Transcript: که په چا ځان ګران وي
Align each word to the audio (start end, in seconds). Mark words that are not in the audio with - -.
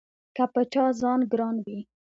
که 0.35 0.43
په 0.53 0.61
چا 0.73 0.85
ځان 1.01 1.19
ګران 1.31 1.55
وي 1.65 1.79